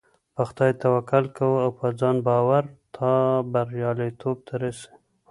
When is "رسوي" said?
4.63-4.93